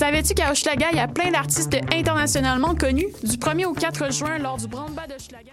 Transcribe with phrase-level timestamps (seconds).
[0.00, 3.08] Savais-tu qu'à Hochelaga, il y a plein d'artistes internationalement connus?
[3.22, 5.52] Du 1er au 4 juin, lors du Brandba d'Hochelaga.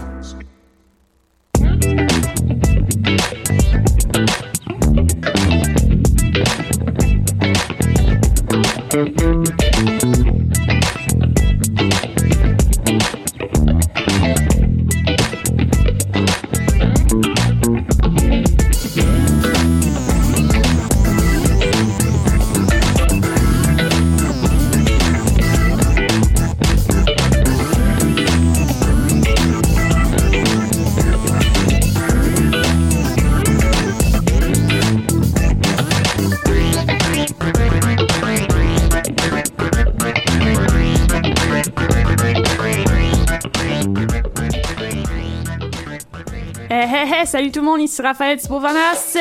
[47.99, 49.17] Raphaël Thibault-Vanas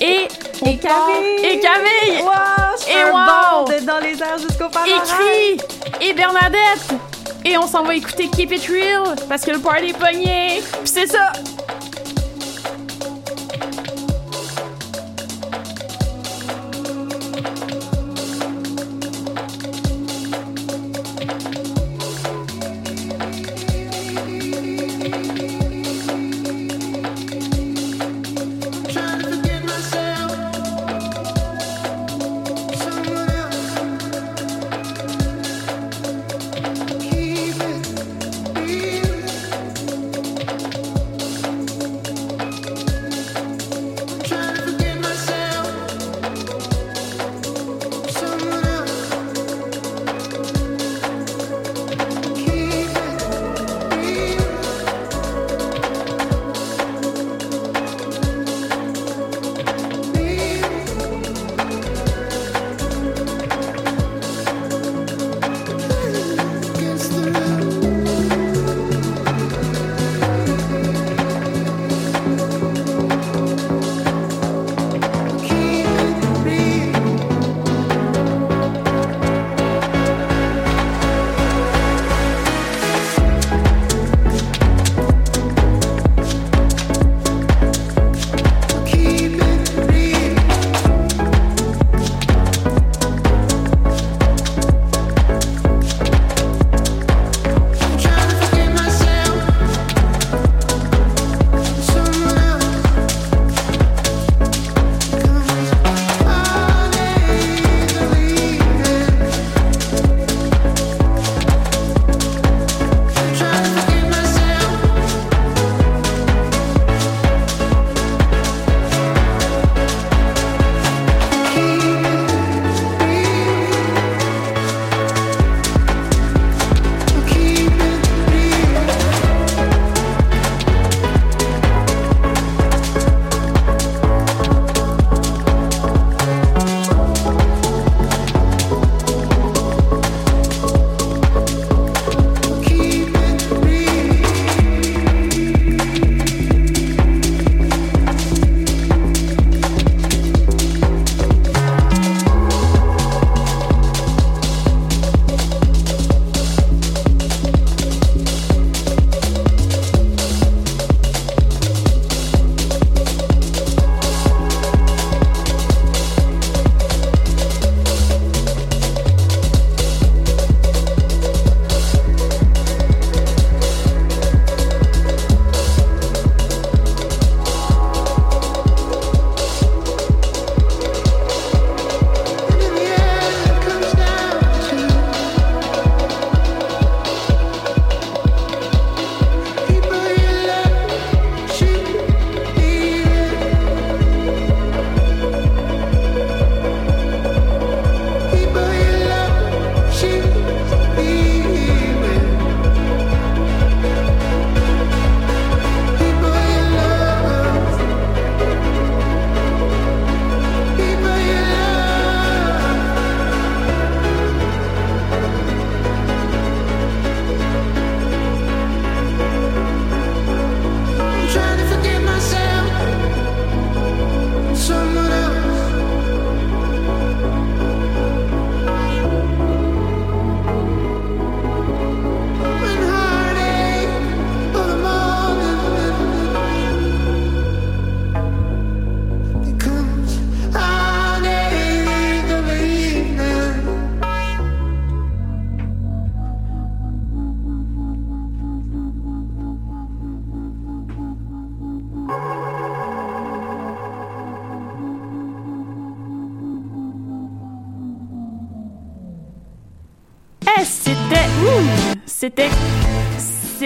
[0.00, 0.28] et...
[0.66, 1.44] Et Camille!
[1.44, 2.22] Et Camille!
[2.22, 2.30] Wow,
[2.88, 3.64] Et wow!
[3.64, 5.10] bond dans les airs jusqu'au Et palmarès.
[5.10, 5.60] Cri!
[6.00, 6.88] Et Bernadette!
[7.44, 10.62] Et on s'en va écouter Keep It Real parce que le party est pogné!
[10.84, 11.32] Pis c'est ça!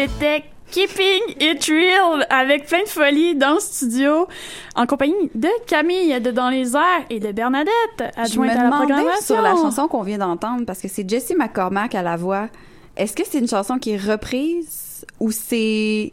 [0.08, 4.26] C'était Keeping It Real avec plein de folie dans le studio
[4.74, 8.64] en compagnie de Camille de Dans les airs et de Bernadette Je adjointe me à
[8.64, 9.34] la programmation.
[9.34, 12.48] sur la chanson qu'on vient d'entendre, parce que c'est Jessie McCormack à la voix.
[12.96, 16.12] Est-ce que c'est une chanson qui est reprise ou c'est.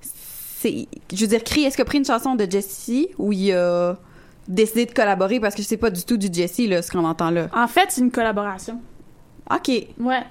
[0.00, 3.96] c'est je veux dire, est-ce a pris une chanson de Jessie ou il a
[4.46, 5.40] décidé de collaborer?
[5.40, 7.48] Parce que je sais pas du tout du Jessie, là, ce qu'on entend là?
[7.54, 8.80] En fait, c'est une collaboration.
[9.50, 9.68] OK.
[10.00, 10.22] Ouais.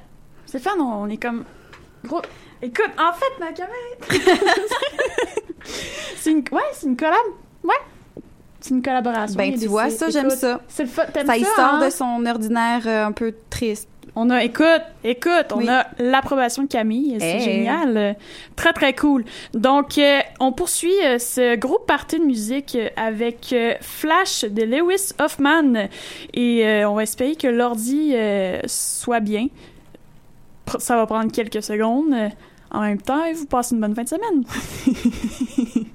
[0.46, 1.44] C'est fun, on est comme
[2.08, 2.22] gros
[2.62, 3.78] Écoute, en fait, ma caméra
[6.16, 7.14] C'est une ouais, c'est une collab.
[7.64, 7.76] Ouais.
[8.60, 9.38] C'est une collaboration.
[9.38, 10.62] Ben, tu vois, ça, j'aime ça.
[10.68, 11.04] C'est le fun.
[11.14, 11.86] T'aimes Ça, ça, il sort hein?
[11.86, 13.88] de son ordinaire euh, un peu triste.
[14.20, 17.18] On a, écoute, écoute, on a l'approbation de Camille.
[17.20, 17.42] C'est Hey.
[17.42, 17.98] génial.
[17.98, 18.14] Euh,
[18.56, 19.24] Très, très cool.
[19.54, 25.12] Donc, euh, on poursuit euh, ce groupe party de musique avec euh, Flash de Lewis
[25.20, 25.88] Hoffman.
[26.34, 28.16] Et on va espérer que l'ordi
[28.66, 29.48] soit bien
[30.80, 32.14] ça va prendre quelques secondes.
[32.14, 32.30] Euh,
[32.72, 34.44] en même temps, vous passez une bonne fin de semaine.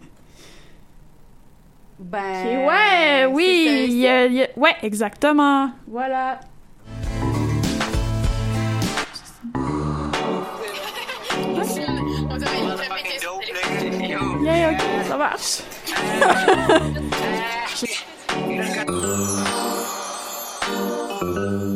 [1.99, 2.67] ben.
[2.67, 4.07] Ouais, oui,
[4.57, 5.71] ouais, exactement.
[5.87, 6.41] Voilà.
[14.63, 15.63] Ok, ça marche.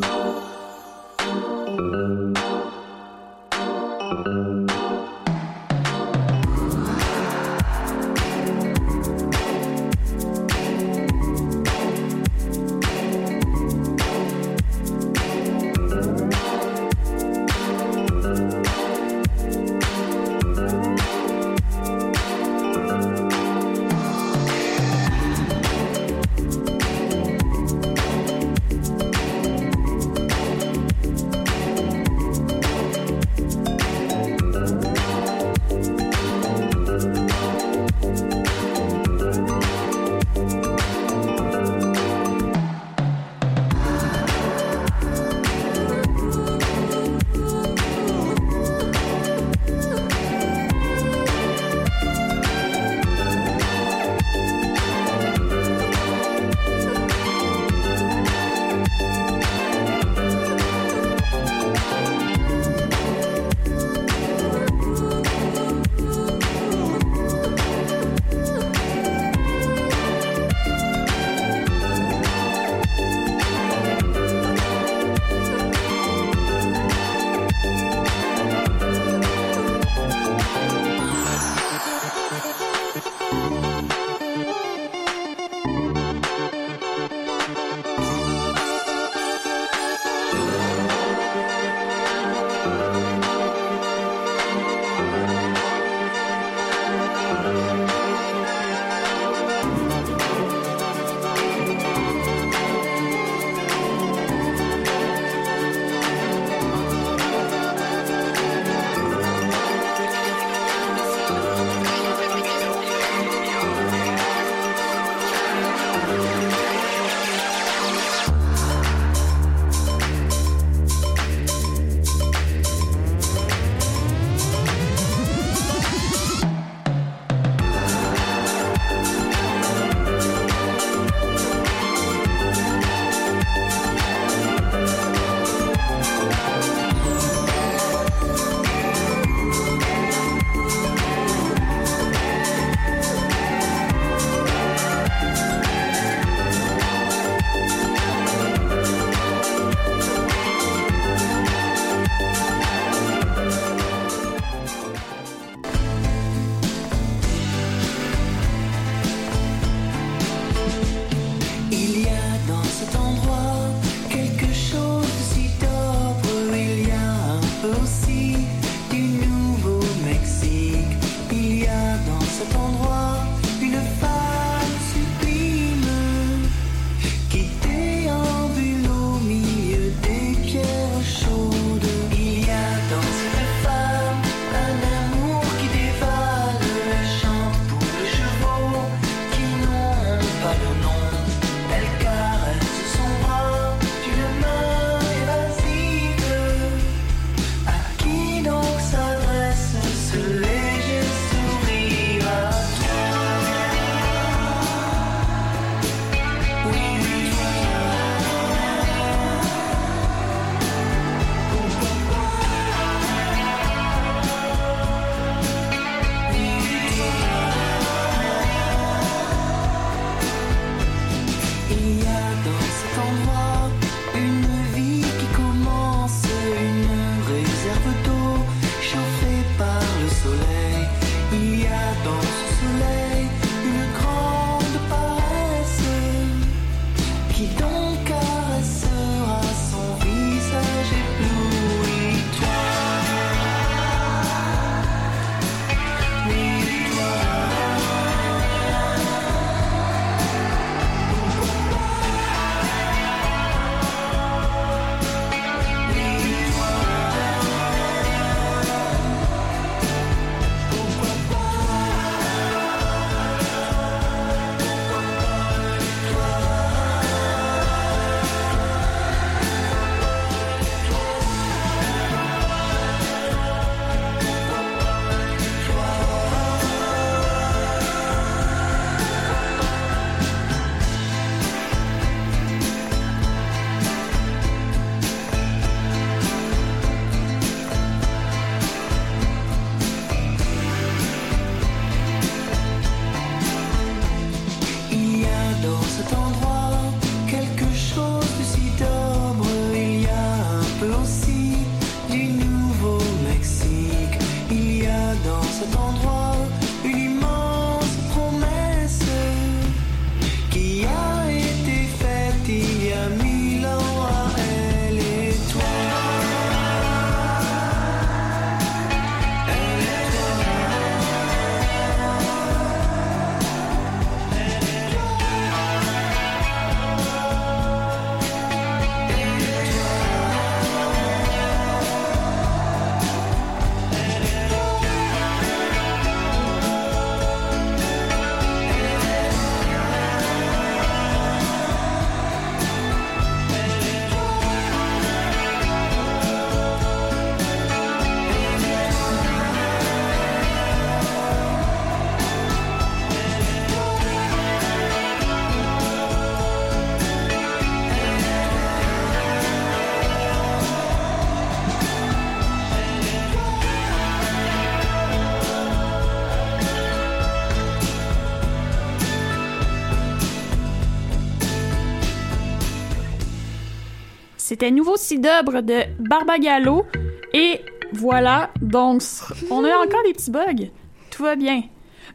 [374.59, 376.87] C'était Nouveau Cidobre de Barbagallo.
[377.35, 377.61] Et
[377.93, 379.03] voilà, donc
[379.51, 380.71] on a encore des petits bugs.
[381.11, 381.65] Tout va bien.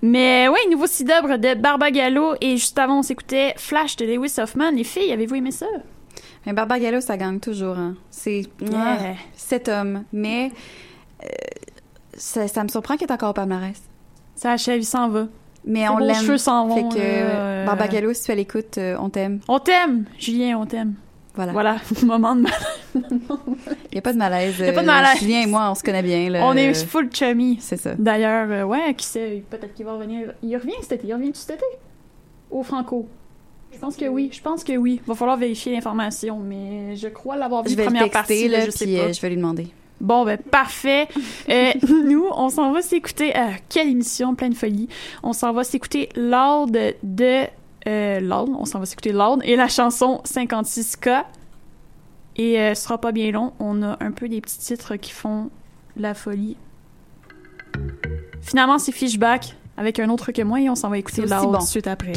[0.02, 2.34] Mais ouais, Nouveau Cidobre de Barbagallo.
[2.42, 4.72] Et juste avant, on s'écoutait Flash de Lewis Hoffman.
[4.72, 5.68] Les filles, avez-vous aimé ça?
[6.48, 7.78] Mais Barbagallo, ça gagne toujours.
[7.78, 7.94] Hein.
[8.10, 8.48] C'est
[9.36, 10.06] cet homme.
[10.12, 10.52] Mais
[11.24, 11.28] euh,
[12.16, 13.80] ça, ça me surprend qu'il est encore au palmarès.
[14.34, 15.28] Ça achève, il s'en va.
[15.64, 16.16] Mais on l'aime.
[16.16, 19.42] cheveux s'en vont, Fait que euh, Barbagallo, si tu es à l'écoute, euh, on t'aime.
[19.48, 20.96] On t'aime, Julien, on t'aime.
[21.34, 21.52] Voilà.
[21.54, 22.52] Voilà, moment de mal.
[22.96, 23.02] Il
[23.94, 24.60] n'y a pas de malaise.
[24.60, 25.20] Y a pas de euh, malaise.
[25.20, 26.30] Julien et moi, on se connaît bien.
[26.30, 26.46] là.
[26.46, 27.58] On est full chummy.
[27.62, 27.92] C'est ça.
[27.98, 30.34] D'ailleurs, euh, ouais, qui sait, peut-être qu'il va revenir.
[30.44, 31.08] Il revient cet été.
[31.08, 31.66] Il revient cet été?
[32.50, 33.08] Au Franco.
[33.74, 34.30] Je pense que oui.
[34.34, 35.00] Je pense que oui.
[35.08, 38.48] Va falloir vérifier l'information, mais je crois l'avoir vu Je vais le première texter, partie.
[38.50, 39.04] là, je sais puis pas.
[39.04, 39.68] euh, je vais lui demander.
[40.02, 41.08] Bon, ben, parfait.
[41.48, 41.72] Euh,
[42.06, 43.38] nous, on s'en va s'écouter.
[43.38, 44.90] euh, quelle émission, pleine folie.
[45.24, 46.68] On s'en va s'écouter Lord
[47.04, 47.46] de.
[47.88, 51.24] Euh, on s'en va s'écouter Lord et la chanson 56K.
[52.38, 53.54] Et euh, ce sera pas bien long.
[53.60, 55.50] On a un peu des petits titres qui font
[55.98, 56.58] la folie.
[58.42, 61.58] Finalement, c'est Fishback avec un autre que moi et on s'en va écouter Lord bon.
[61.58, 62.14] tout de suite après.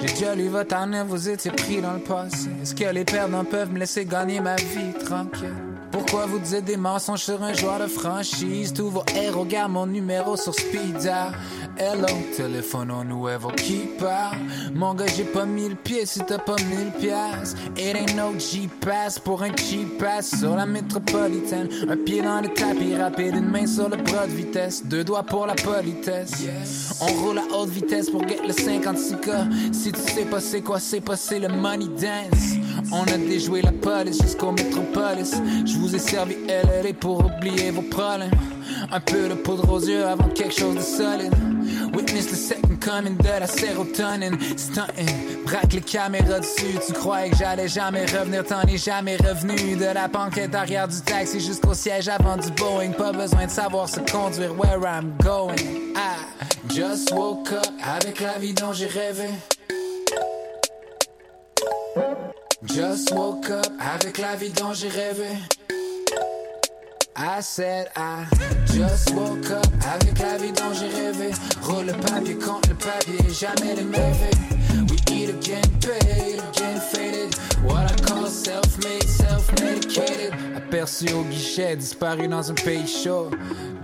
[0.00, 2.48] J'ai déjà lu votre année, vous étiez pris dans le passé.
[2.62, 5.54] Est-ce que les perdants peuvent me laisser gagner ma vie tranquille?
[5.90, 8.72] Pourquoi vous dites des mensonges sur un joueur de franchise?
[8.72, 11.32] Tous vos héros gardent mon numéro sur speed dial.
[11.80, 14.38] Hello, téléphone on whoever qui parle.
[14.74, 17.54] Mon gars, j'ai pas mille pieds si t'as pas mille pièces.
[17.76, 21.68] It ain't no G-Pass pour un cheap pass sur la métropolitaine.
[21.88, 24.84] Un pied dans le tapis rapide, une main sur le bras de vitesse.
[24.86, 26.98] Deux doigts pour la politesse.
[27.00, 29.72] On roule à haute vitesse pour get le 56K.
[29.72, 32.56] Si tu sais pas c'est quoi, c'est pas c'est le money dance.
[32.90, 35.40] On a déjoué la police jusqu'au métropolis.
[35.64, 38.32] Je vous ai servi LLA pour oublier vos problèmes.
[38.90, 41.34] Un peu de poudre aux yeux avant quelque chose de solide.
[41.92, 44.38] Witness the second coming de la sérotonine.
[44.56, 46.78] Stunting, braque les caméras dessus.
[46.86, 49.76] Tu croyais que j'allais jamais revenir, t'en es jamais revenu.
[49.76, 52.92] De la banquette arrière du taxi jusqu'au siège avant du Boeing.
[52.92, 55.56] Pas besoin de savoir se conduire where I'm going.
[55.96, 56.16] I
[56.74, 59.28] just woke up avec la vie dont j'ai rêvé.
[62.64, 65.28] Just woke up avec la vie dont j'ai rêvé.
[67.20, 68.26] I said I
[68.66, 71.32] just woke up avec la vie dont j'ai rêvé.
[71.62, 74.30] Roule le papier contre le papier, jamais les mauvais.
[74.88, 77.34] We eat again, paid again, faded.
[77.64, 80.32] What I call self-made, self-medicated.
[80.56, 83.30] Aperçu au guichet, disparu dans un pays chaud.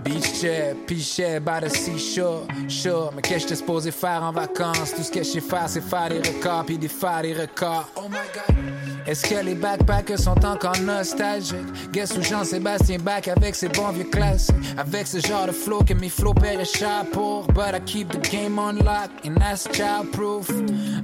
[0.05, 2.47] Beach chair, pichet, by the seashore.
[2.69, 4.93] Sure, mais qu'est-ce que j'étais supposé faire en vacances?
[4.95, 7.89] Tout ce que je sais faire, c'est faire des records, puis des faire des records.
[7.97, 8.74] Oh my god.
[9.07, 11.91] Est-ce que les backpackers sont encore nostalgiques?
[11.91, 14.55] Guess où Jean-Sébastien back avec ses bons vieux classiques?
[14.77, 17.45] Avec ce genre de flow que mes paieraient cher pour.
[17.53, 20.49] But I keep the game on lock and that's childproof.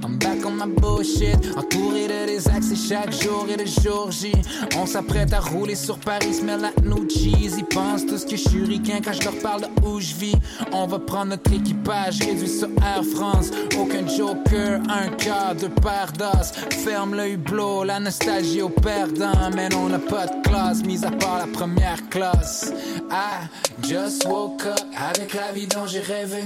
[0.02, 4.32] I'm back on my bullshit, entouré de des chaque jour et de jour J.
[4.76, 7.56] On s'apprête à rouler sur Paris, mais la nous cheese.
[7.56, 10.14] Ils pensent tout ce que je suis ricain quand je leur parle de où je
[10.14, 10.34] vis.
[10.72, 13.50] On va prendre notre équipage, réduit sur Air France.
[13.78, 16.52] Aucun joker, un deux paires d'os.
[16.84, 19.50] Ferme le hublot, la nostalgie au perdant.
[19.54, 22.72] Mais on n'a pas de classe, mis à part la première classe.
[23.10, 23.48] I
[23.82, 26.42] just woke up avec la vie dont j'ai rêvé.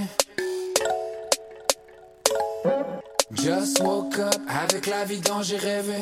[3.33, 5.99] Just woke up avec la vie dont j'ai rêvé.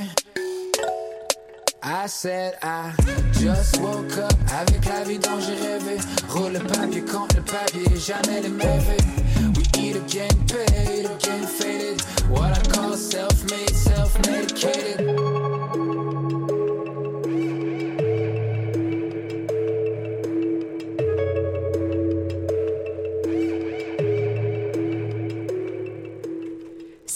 [1.83, 2.93] I said I
[3.33, 5.97] just woke up avec la vie dont j'ai rêvé.
[6.29, 8.97] Roule le papier contre le papier, jamais les mauvais.
[9.75, 12.01] We eat again, paid again, faded.
[12.29, 15.44] What I call self-made, self-medicated.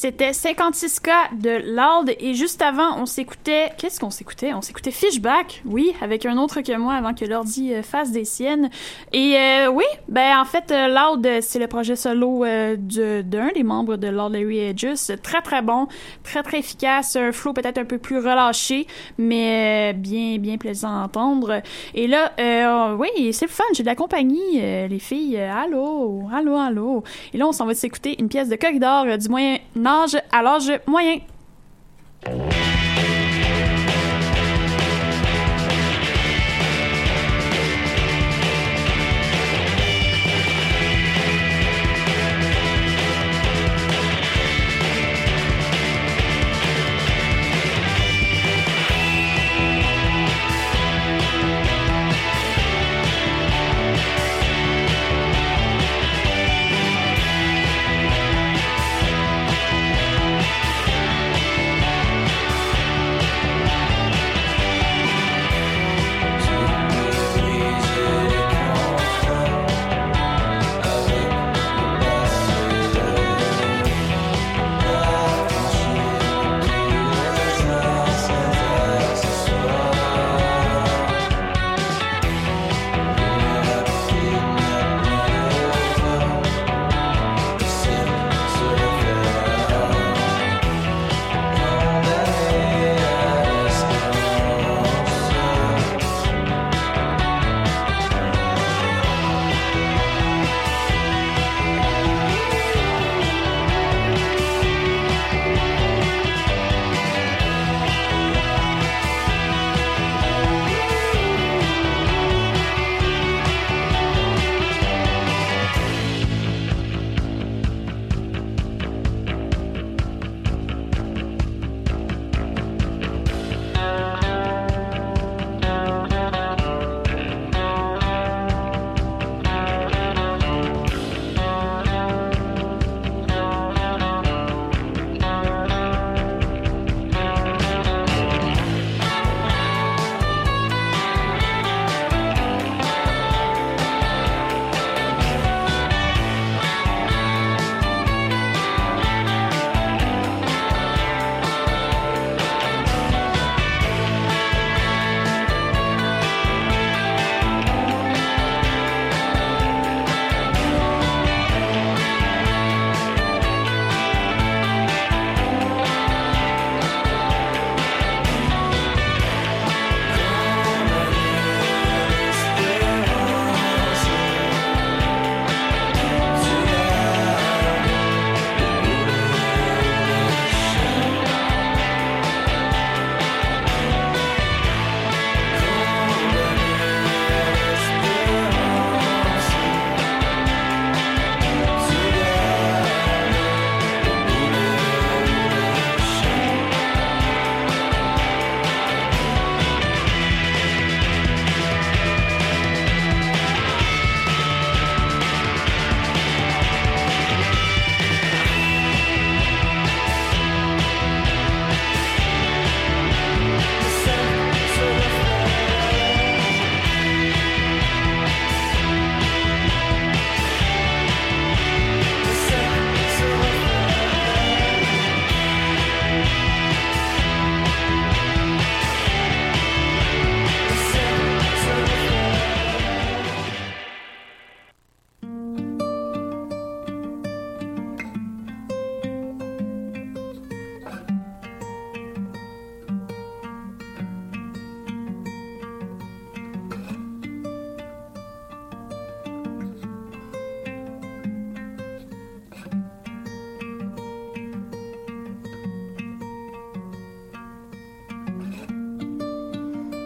[0.01, 3.73] C'était 56K de Loud et juste avant, on s'écoutait.
[3.77, 4.53] Qu'est-ce qu'on s'écoutait?
[4.53, 8.23] On s'écoutait Fishback, oui, avec un autre que moi avant que l'ordi euh, fasse des
[8.23, 8.69] siennes.
[9.11, 13.63] Et euh, oui, ben en fait, euh, Loud, c'est le projet solo euh, d'un des
[13.63, 15.07] membres de Lord Larry Aegis.
[15.21, 15.89] Très très bon,
[16.23, 20.97] très très efficace, un flow peut-être un peu plus relâché, mais euh, bien bien plaisant
[20.97, 21.61] à entendre.
[21.93, 25.35] Et là, euh, oui, c'est le fun, j'ai de la compagnie, euh, les filles.
[25.35, 27.03] euh, allô, allô, allô.
[27.33, 29.57] Et là, on s'en va s'écouter une pièce de corridor euh, du moyen
[29.89, 31.19] âge à l'âge moyen.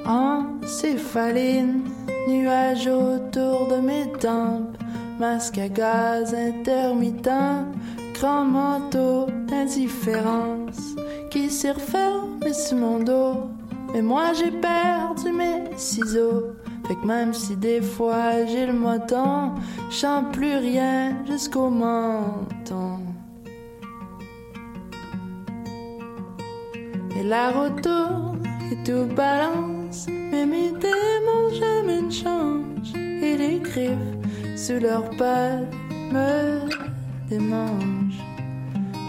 [0.06, 1.84] Encéphaline,
[2.28, 4.78] nuages autour de mes tempes,
[5.20, 7.30] masque à gaz intermittent,
[8.14, 10.96] grand manteau d'indifférence
[11.30, 13.50] qui s'est refermé sur mon dos.
[13.94, 16.54] Mais moi j'ai perdu mes ciseaux.
[16.88, 19.52] Fait que même si des fois j'ai le moton,
[19.90, 23.00] chante plus rien jusqu'au menton.
[27.16, 29.73] Et la route tourne et tout balance,
[30.34, 32.96] mais mes démons jamais ne changent.
[32.96, 34.16] Et les griffes
[34.56, 35.74] sous leurs pattes
[36.12, 36.68] me
[37.30, 38.24] démangent.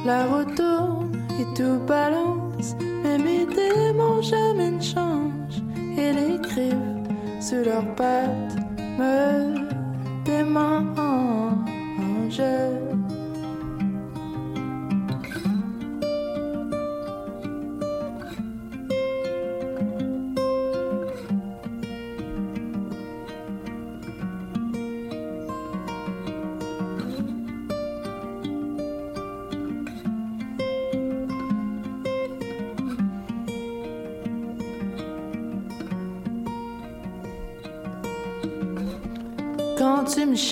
[0.05, 5.63] La route tourne et tout balance, mais mes démons jamais ne changent.
[5.97, 6.93] Et les griffes
[7.41, 8.57] sous leurs pattes
[8.99, 9.15] me
[10.25, 10.95] démangent.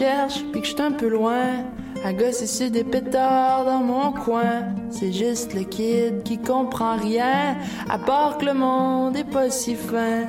[0.02, 1.62] Cherches, puis que je un peu loin,
[2.04, 4.64] à gosser sur des pétards dans mon coin.
[4.90, 7.56] C'est juste le kid qui comprend rien,
[7.88, 10.24] à part que le monde est pas si fin.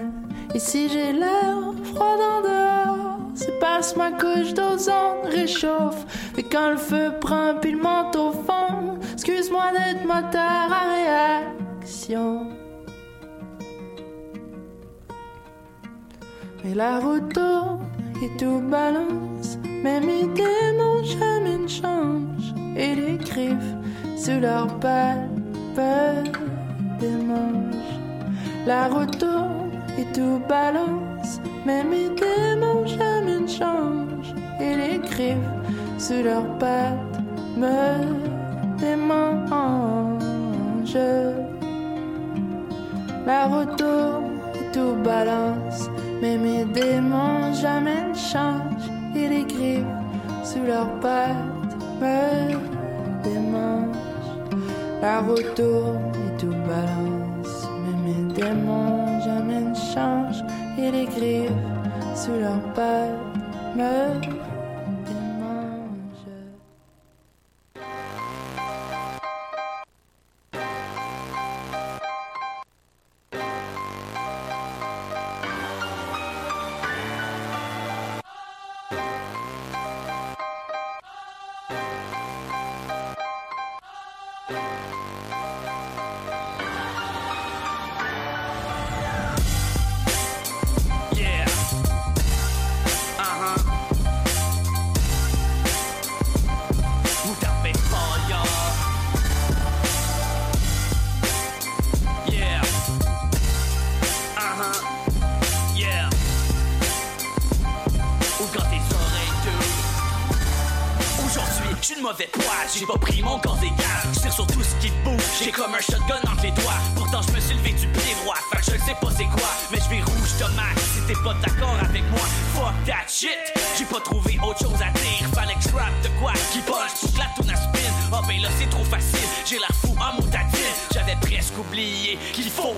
[0.55, 6.05] Si j'ai l'air froid en dehors, c'est que ma couche d'ozone réchauffe.
[6.38, 10.83] Et quand le feu prend puis le manteau fond, excuse-moi d'être moteur à
[11.81, 12.45] réaction.
[16.63, 17.79] Mais la route tourne
[18.23, 19.33] et tout balance,
[19.84, 22.54] même mes démons jamais ne changent.
[22.76, 23.76] Et les griffes
[24.17, 25.30] sous leurs pattes
[25.76, 26.32] peuvent
[27.00, 27.93] des manches.
[28.65, 34.34] La route tourne et tout balance, même mes démons jamais ne changent.
[34.60, 35.54] Et les griffes
[35.98, 37.19] sous leurs pattes
[37.58, 40.24] me démangent.
[43.26, 45.89] La route tourne et tout balance,
[46.22, 48.72] mais mes démons jamais ne changent.
[49.23, 49.86] Et les griffes
[50.43, 52.57] sous leurs pattes me
[53.23, 53.95] démangent.
[55.01, 60.43] La route tourne et tout balance, mais mes démons jamais ne changent.
[60.77, 61.51] Et les griffes
[62.15, 63.12] sous leurs pattes
[63.77, 64.42] me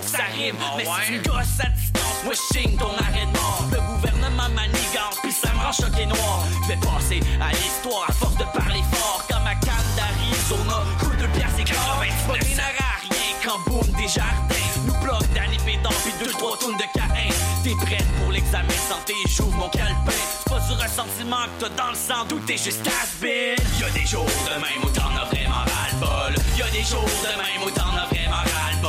[0.06, 0.56] ça rime.
[0.76, 3.64] Mais si tu gosses à distance, moi je ton arrêt de mort.
[3.72, 6.44] Le gouvernement manigance, pis ça me rend choqué noir.
[6.62, 9.24] Je vais passer à l'histoire à force de parler fort.
[9.28, 12.06] Comme ma canne d'Arizona, coup de pierre c'est grave.
[12.26, 14.54] Pas rien à rien quand boum des jardins.
[14.86, 17.32] Nous bloque Danny Pédant pis deux trois tonnes de Caïn.
[17.64, 20.12] T'es prête pour l'examen santé, j'ouvre mon calepin.
[20.12, 23.56] C'est pas du ressentiment que t'as dans le sang, d'où t'es juste has-been.
[23.80, 26.34] Y'a des jours de même où t'en as vraiment ras-le-bol.
[26.56, 28.85] Y'a des jours de même où t'en as vraiment ras-le-bol.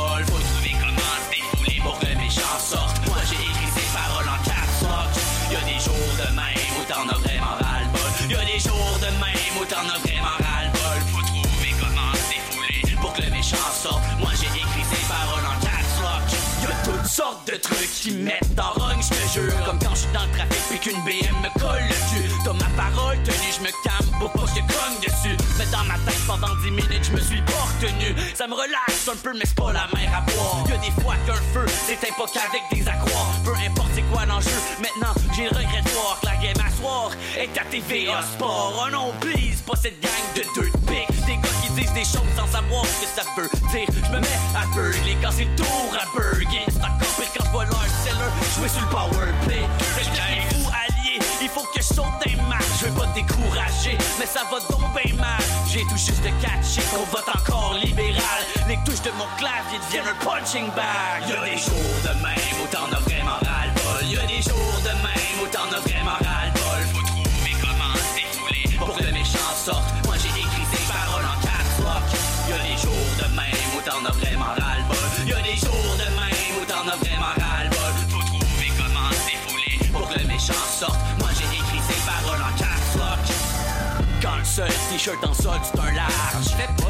[17.48, 19.64] De trucs qui me mettent en rogne, je te jure.
[19.64, 22.28] Comme quand je suis dans le trafic puis qu'une BM me colle le cul.
[22.44, 25.36] T'as ma parole tenue, je me calme pour pas que je cogne dessus.
[25.58, 28.14] Mais dans ma tête pendant 10 minutes, je me suis pas retenu.
[28.34, 30.64] Ça me relaxe un peu, mais c'est pas la mer à boire.
[30.68, 33.12] Y'a des fois qu'un feu, c'est pas qu'avec des accrocs.
[33.44, 36.70] Peu importe c'est quoi l'enjeu, maintenant j'ai le regret de voir que la game à
[36.76, 38.84] soir est à TVA Sport.
[38.84, 41.26] Oh non, please, pas cette gang de deux pics.
[41.26, 41.47] Des gars qui
[41.78, 43.86] disent des choses sans savoir ce que ça veut dire.
[43.88, 46.64] Je me mets à burger quand c'est le tour à burger.
[46.68, 49.62] C'est encore pire quand je vois leur seller jouer sur le power play.
[49.96, 52.64] Quelqu'un est fou allié, il faut que je saute des matchs.
[52.80, 55.42] Je veux pas te décourager, mais ça va donc bien mal.
[55.70, 58.42] J'ai tout juste de catcher qu'on vote encore libéral.
[58.66, 61.28] Les touches de mon clavier deviennent un punching bag.
[61.28, 64.08] Y'a des jours de même où t'en as vraiment ras-le-bol.
[64.10, 66.82] Y'a des jours de même où t'en as vraiment ras-le-bol.
[66.94, 69.97] Faut trouver comment se défouler pour que le méchant sorte.
[84.48, 86.48] Seul t-shirt en solde c'est un large.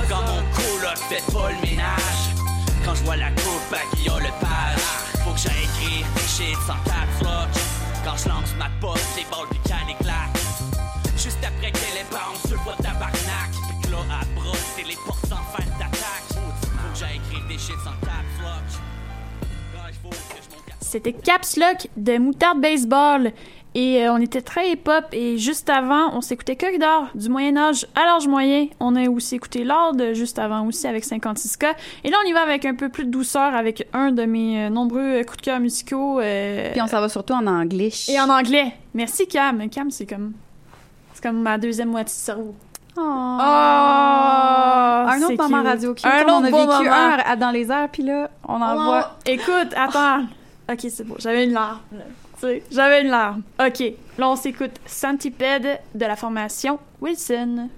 [0.09, 2.25] Quand mon coloc fait pas le ménage.
[2.85, 4.85] Quand je vois la coupe à a le page.
[5.25, 7.51] Faut que j'aille écrire des shit sans caps lock.
[8.05, 10.39] Quand je lance ma poste, les balles pis qu'elle éclate.
[11.17, 13.51] Juste après qu'elle est sur le voie de tabarnak.
[13.51, 16.29] Pis que à bras, c'est les portes sans fin d'attaque.
[16.31, 18.69] Faut que j'aille écrire des shit sans caps lock.
[19.75, 23.33] Quand il faut que je monte C'était Caps Lock de Moutarde Baseball.
[23.81, 25.05] Et euh, on était très hip-hop.
[25.13, 28.67] Et juste avant, on s'écoutait Coq d'or du Moyen-Âge à l'âge moyen.
[28.81, 31.75] On a aussi écouté Lord juste avant aussi avec 56K.
[32.03, 34.65] Et là, on y va avec un peu plus de douceur avec un de mes
[34.67, 36.19] euh, nombreux coups de cœur musicaux.
[36.19, 37.91] euh, Puis on s'en va surtout en anglais.
[38.09, 38.73] Et en anglais.
[38.95, 39.69] Merci Cam.
[39.71, 40.33] Cam, c'est comme.
[41.15, 42.55] C'est comme ma deuxième moitié de cerveau.
[42.97, 43.01] Oh.
[43.01, 43.03] Oh,
[45.11, 45.67] un autre moment cute.
[45.69, 46.05] radio cute.
[46.05, 47.17] Un on autre a beau vécu moment.
[47.27, 49.17] un dans les airs, puis là, on en Oh, voit.
[49.27, 50.23] Écoute, attends.
[50.71, 51.15] Ok, c'est bon.
[51.19, 51.79] J'avais une larme.
[51.93, 52.05] là.
[52.71, 53.43] J'avais une larme.
[53.61, 53.81] Ok.
[54.19, 57.69] Là, on s'écoute Centipede de la formation Wilson.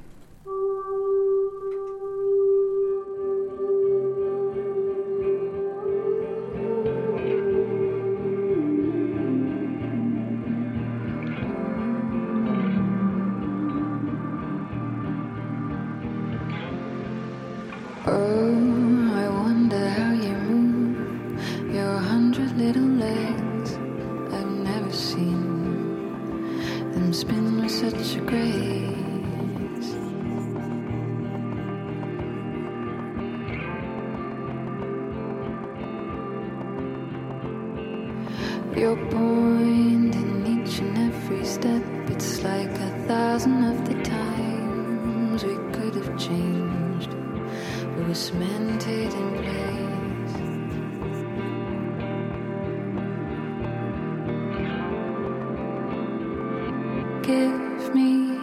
[57.23, 58.39] Give me,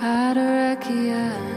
[0.00, 1.47] Adorakia.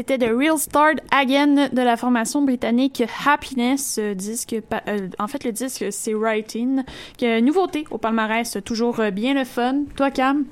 [0.00, 5.52] C'était The Real Start Again de la formation britannique Happiness, disque, euh, en fait le
[5.52, 6.84] disque c'est Writing,
[7.18, 9.82] que nouveauté au palmarès, toujours bien le fun.
[9.96, 10.46] Toi Cam,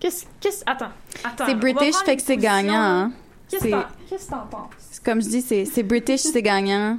[0.00, 0.90] qu'est-ce, qu'est-ce, attends,
[1.24, 1.46] attends.
[1.46, 2.74] C'est British, fait que c'est gagnant.
[2.74, 3.12] hein.
[3.48, 5.00] Qu'est-ce que t'en- penses?
[5.02, 6.98] Comme je dis, c'est c'est British, c'est gagnant.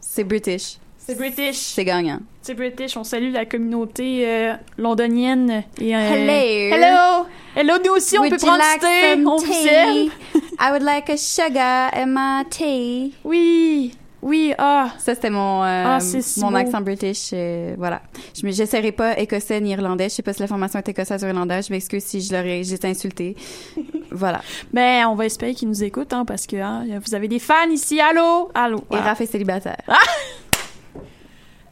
[0.00, 0.76] C'est British.
[1.08, 1.56] C'est British.
[1.56, 2.18] C'est gagnant.
[2.42, 6.74] C'est British, on salue la communauté euh, londonienne et euh, Hello.
[6.76, 7.26] Hello.
[7.56, 8.86] Hello, nous aussi on Would peut prendre like du
[9.22, 9.68] thé, on vous tea?
[9.68, 10.10] aime.
[10.60, 13.14] I would like a sugar in my tea.
[13.24, 14.90] Oui, oui, ah.
[14.98, 16.56] Ça, c'était mon, euh, Ah, si mon beau.
[16.58, 17.30] accent british.
[17.32, 18.02] euh, voilà.
[18.38, 20.10] Je ne j'essaierai pas écossais ni irlandais.
[20.10, 21.68] Je sais pas si la formation est écossaise ou irlandaise.
[21.68, 23.34] Je m'excuse si je l'aurais, j'ai été insultée.
[24.10, 24.42] voilà.
[24.74, 27.70] Ben, on va espérer qu'ils nous écoutent, hein, parce que hein, vous avez des fans
[27.70, 27.98] ici.
[27.98, 28.50] Allô?
[28.54, 28.84] Allô?
[28.92, 29.78] Et Raph est célibataire.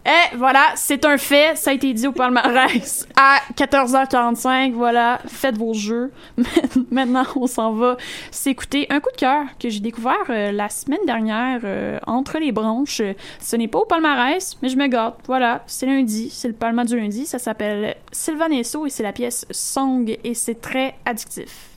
[0.06, 4.72] Et voilà, c'est un fait, ça a été dit au palmarès à 14h45.
[4.72, 6.12] Voilà, faites vos jeux.
[6.92, 7.96] Maintenant, on s'en va
[8.30, 12.38] C'est s'écouter un coup de cœur que j'ai découvert euh, la semaine dernière euh, entre
[12.38, 13.02] les branches.
[13.40, 15.16] Ce n'est pas au palmarès, mais je me gâte.
[15.26, 17.26] Voilà, c'est lundi, c'est le palmarès du lundi.
[17.26, 21.75] Ça s'appelle Sylvanesso et c'est la pièce Song et c'est très addictif.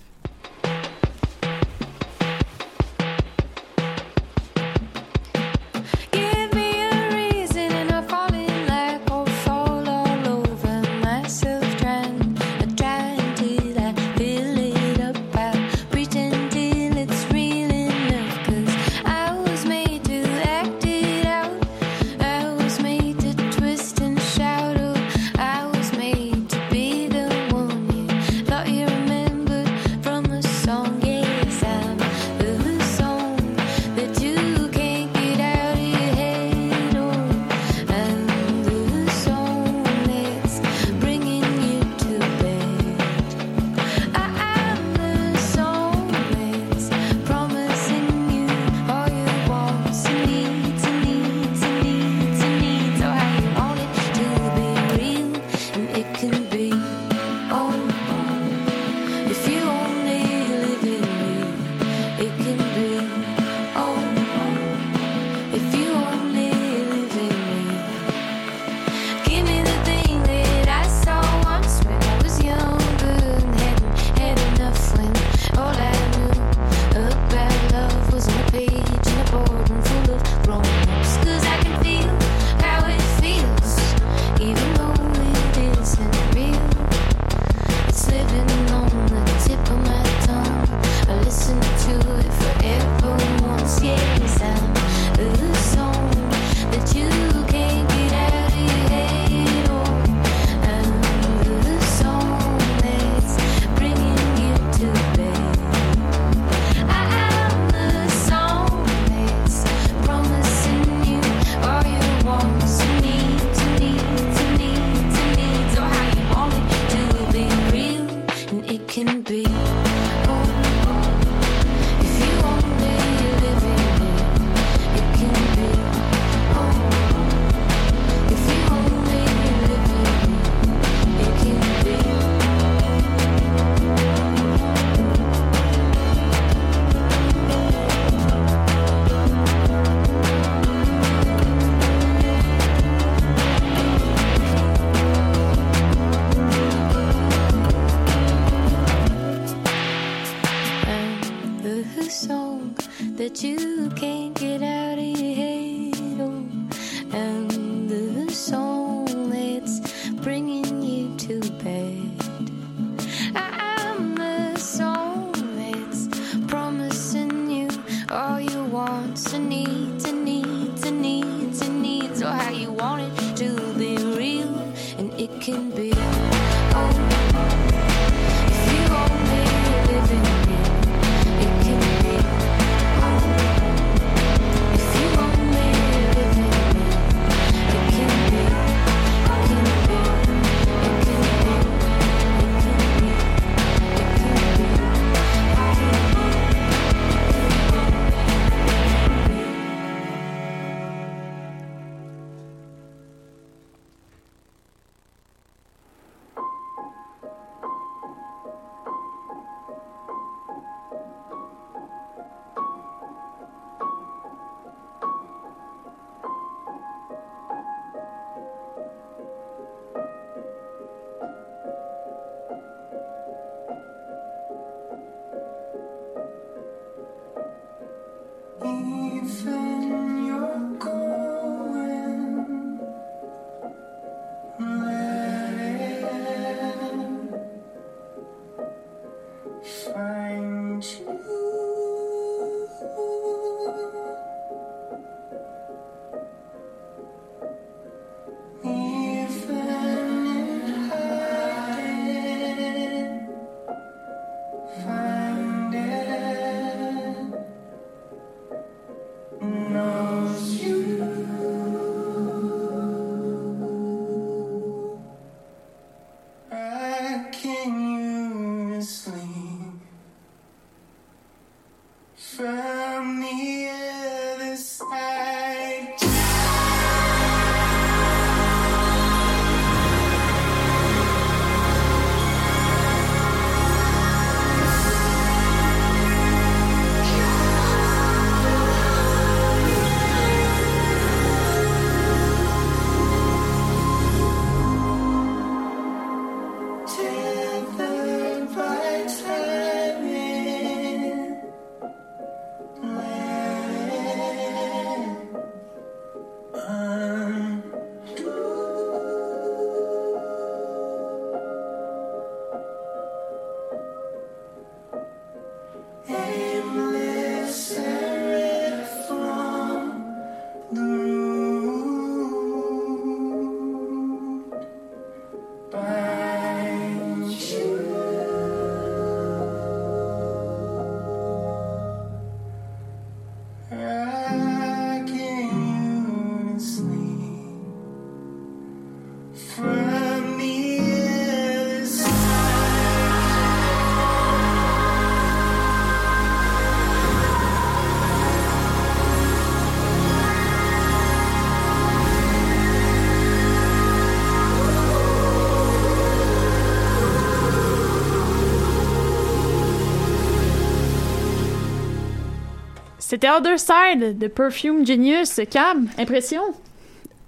[363.22, 365.42] C'était Other Side de Perfume Genius.
[365.52, 366.40] Cam, impression?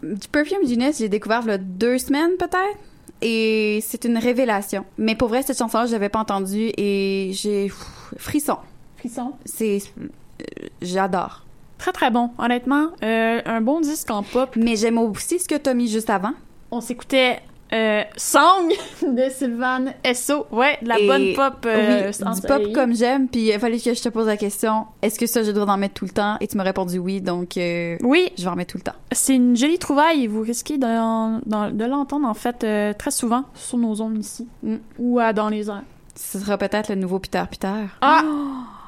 [0.02, 2.80] Du Perfume Genius, j'ai découvert il y a deux semaines peut-être.
[3.22, 4.86] Et c'est une révélation.
[4.98, 8.60] Mais pour vrai, cette chanson-là, je l'avais pas entendue et j'ai pff, frisson.
[9.00, 9.34] Frisson?
[9.44, 11.44] C'est euh, j'adore.
[11.78, 12.92] Très très bon, honnêtement.
[13.04, 14.56] Euh, un bon disque en pop.
[14.56, 16.32] Mais j'aime aussi ce que tu as mis juste avant.
[16.72, 17.42] On s'écoutait
[17.74, 18.70] euh, Song
[19.02, 20.46] de Sylvain Esso.
[20.52, 21.66] Ouais, de la Et- bonne pop.
[21.66, 23.28] euh, oui, du pop comme j'aime.
[23.28, 25.78] Puis il fallait que je te pose la question est-ce que ça, je dois en
[25.78, 26.38] mettre tout le temps?
[26.42, 28.32] Et tu m'as répondu oui, donc euh, Oui.
[28.38, 28.96] je vais en mettre tout le temps.
[29.12, 33.78] C'est une jolie trouvaille et vous risquez de l'entendre en fait euh, très souvent sur
[33.78, 34.76] nos ondes ici Mm.
[35.00, 35.84] ou dans les airs.
[36.16, 37.68] Ce sera peut-être le nouveau Peter Peter.
[38.02, 38.22] Ah!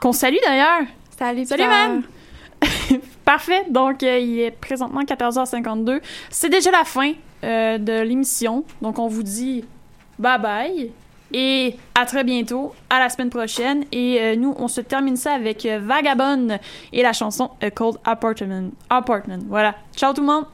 [0.02, 0.82] Qu'on salue d'ailleurs!
[1.18, 2.02] Salut, Salut, man!
[3.26, 3.64] Parfait.
[3.70, 6.02] Donc, euh, il est présentement 14h52.
[6.30, 7.14] C'est déjà la fin
[7.44, 8.64] euh, de l'émission.
[8.82, 9.64] Donc, on vous dit
[10.20, 10.92] bye bye
[11.34, 13.86] et à très bientôt, à la semaine prochaine.
[13.92, 16.60] Et euh, nous, on se termine ça avec euh, Vagabond
[16.92, 18.70] et la chanson A Cold Apartment.
[18.90, 19.40] Apartment.
[19.48, 19.76] Voilà.
[19.96, 20.46] Ciao tout le monde!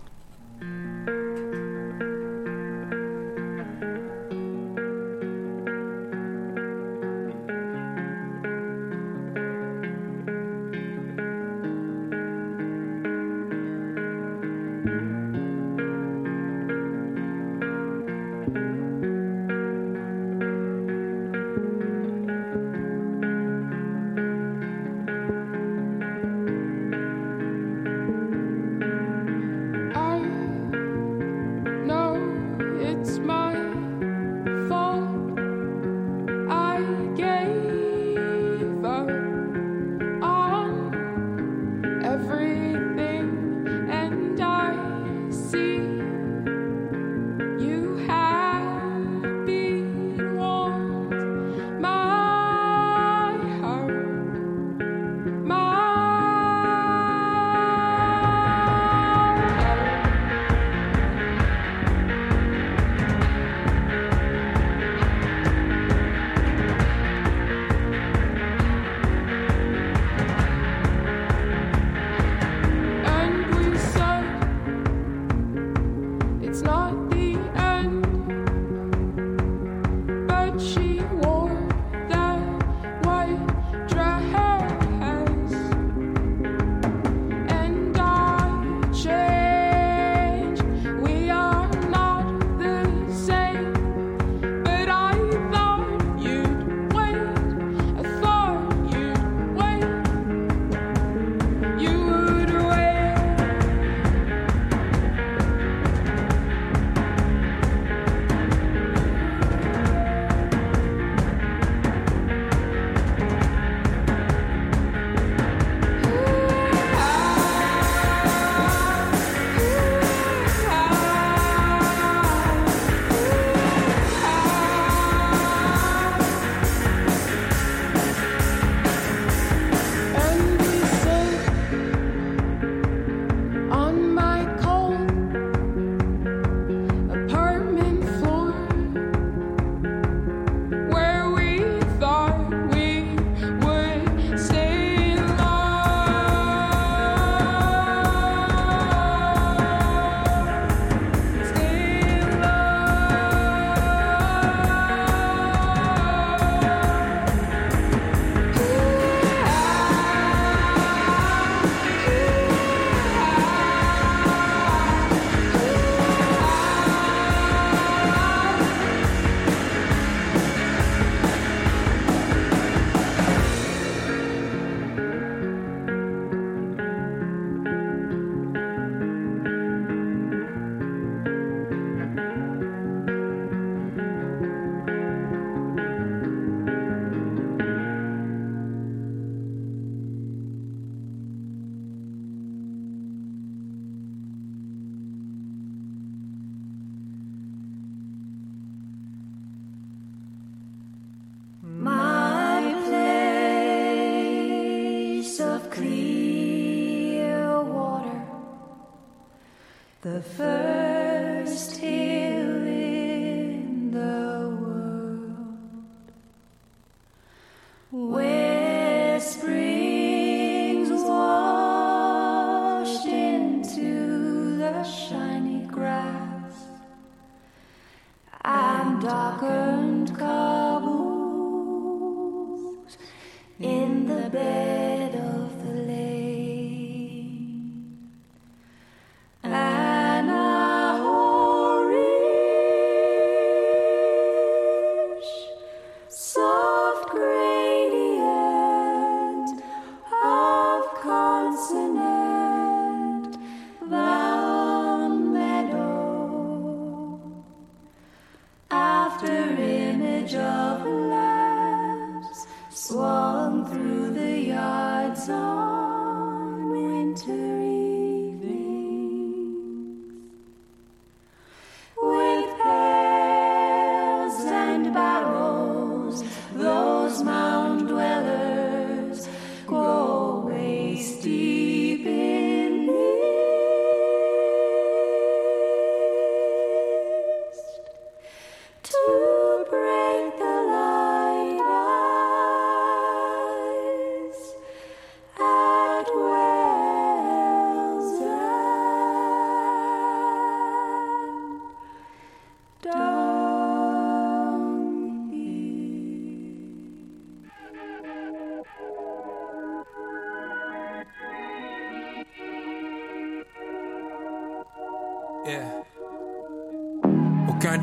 [210.19, 210.58] The first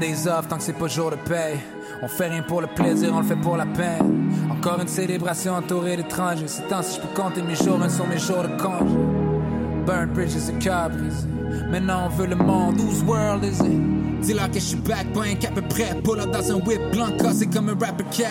[0.01, 1.59] Des off tant que c'est pas jour de paye.
[2.03, 4.31] On fait rien pour le plaisir, on le fait pour la peine.
[4.51, 6.49] Encore une célébration entourée d'étrangers.
[6.49, 8.95] C'est temps si je peux compter mes jours, un sur mes jours de congé.
[9.87, 11.27] Burn bridges, le cœur brisé.
[11.71, 14.21] Maintenant on veut le monde, whose world is it?
[14.21, 15.95] Dis-leur que je suis back, pas un cap prêt.
[16.05, 18.25] Pull up dans un whip blanc cassé comme un rapper cat.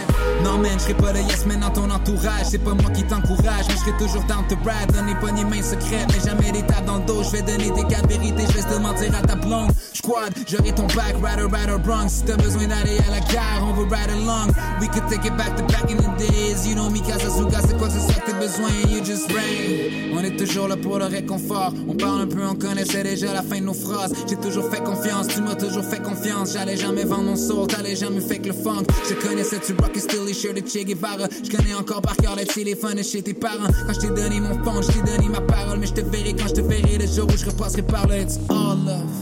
[0.43, 2.45] Non man, je serai pas le yes man dans ton entourage.
[2.45, 4.91] C'est pas moi qui t'encourage, mais je serai toujours down to ride.
[4.93, 7.23] Donner pas ni mains secrètes, mais jamais des tapes dans le dos.
[7.23, 9.71] Je vais donner des cas de vérité, je vais te mentir à ta blonde.
[9.95, 12.09] Squad, j'aurai ton back, rider, rider, Bronx.
[12.09, 14.51] Si t'as besoin d'aller à la gare, on veut ride along.
[14.81, 16.67] We could take it back to back in the days.
[16.67, 18.69] You know me, Kazazuga, c'est quoi que c'est ça que t'as besoin?
[18.89, 20.11] You just rain.
[20.13, 21.73] On est toujours là pour le réconfort.
[21.87, 24.13] On parle un peu, on connaissait déjà la fin de nos phrases.
[24.27, 26.51] J'ai toujours fait confiance, tu m'as toujours fait confiance.
[26.51, 28.83] J'allais jamais vendre mon soul, t'allais jamais fake le funk.
[29.09, 31.27] Je connaissais, tu rock still les shirts de Che Guevara.
[31.41, 33.71] Je connais encore par cœur le téléphone de chez tes parents.
[33.87, 35.79] Quand je t'ai donné mon phone, je t'ai donné ma parole.
[35.79, 38.17] Mais je te verrai quand je te verrai le jour où je par là.
[38.17, 39.14] It's all love.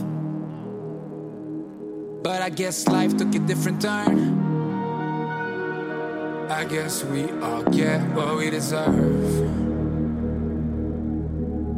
[2.54, 4.41] guess life took a different turn.
[6.51, 9.47] I guess we all get what we deserve.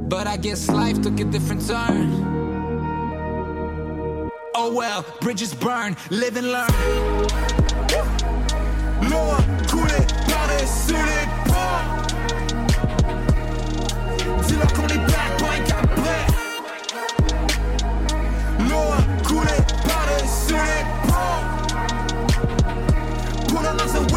[0.09, 2.11] But I guess life took a different turn.
[4.53, 7.36] Oh well, bridges burn, live and learn.